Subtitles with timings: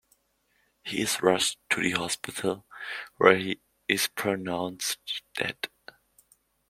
[0.83, 2.65] He is rushed to the hospital,
[3.17, 4.97] where he is pronounced
[5.35, 5.69] dead.